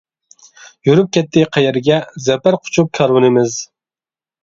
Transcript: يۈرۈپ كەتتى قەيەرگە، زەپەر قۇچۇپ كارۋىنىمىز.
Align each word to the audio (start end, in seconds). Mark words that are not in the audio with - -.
يۈرۈپ 0.89 1.11
كەتتى 1.19 1.45
قەيەرگە، 1.59 2.01
زەپەر 2.31 2.61
قۇچۇپ 2.65 2.93
كارۋىنىمىز. 3.01 3.65